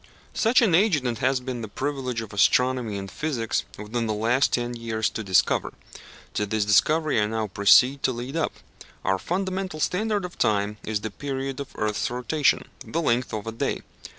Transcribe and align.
Such 0.33 0.63
an 0.63 0.73
agent 0.73 1.05
it 1.05 1.17
has 1.19 1.39
been 1.39 1.61
the 1.61 1.67
privilege 1.67 2.21
of 2.21 2.33
astronomy 2.33 2.97
and 2.97 3.11
physics, 3.11 3.65
within 3.77 4.07
the 4.07 4.15
last 4.15 4.51
ten 4.53 4.75
years, 4.75 5.11
to 5.11 5.23
discover. 5.23 5.73
To 6.33 6.47
this 6.47 6.65
discovery 6.65 7.21
I 7.21 7.27
now 7.27 7.45
proceed 7.45 8.01
to 8.01 8.11
lead 8.11 8.35
up. 8.35 8.53
Our 9.05 9.19
fundamental 9.19 9.79
standard 9.79 10.25
of 10.25 10.39
time 10.39 10.77
is 10.83 11.01
the 11.01 11.11
period 11.11 11.59
of 11.59 11.71
the 11.73 11.77
earth's 11.81 12.09
rotation 12.09 12.63
the 12.83 12.99
length 12.99 13.31
of 13.31 13.43
the 13.43 13.51
day. 13.51 13.83